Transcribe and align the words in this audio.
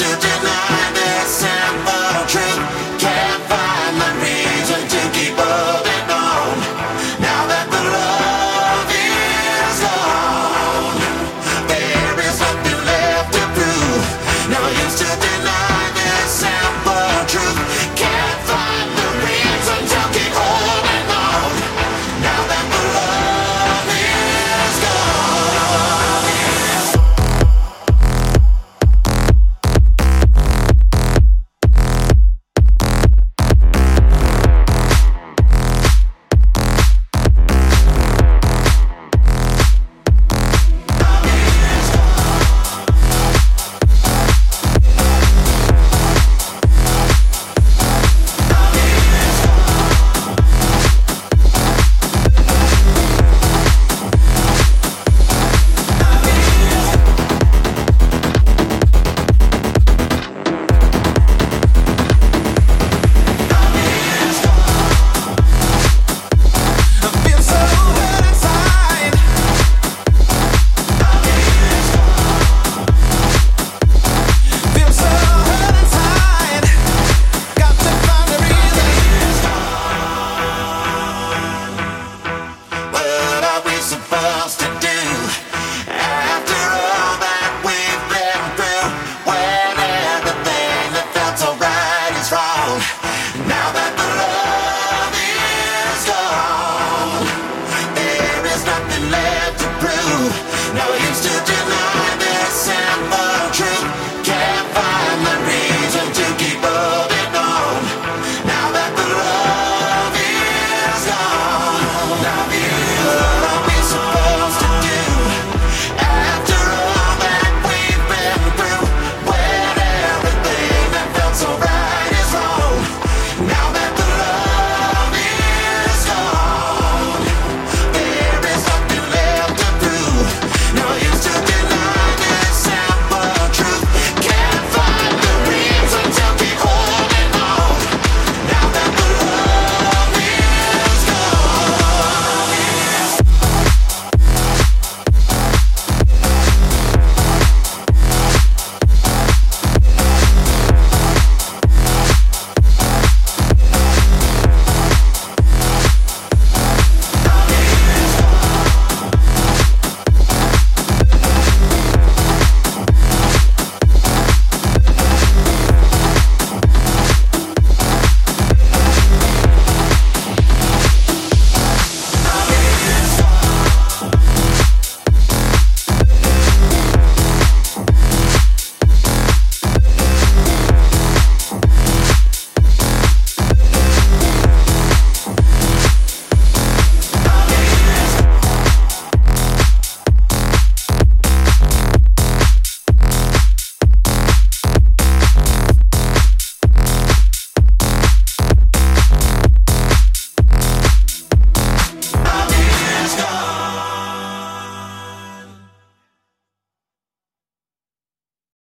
No 0.00 0.16
to. 0.18 0.29